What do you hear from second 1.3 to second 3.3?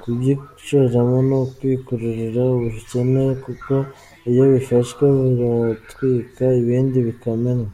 ukwikururira ubukene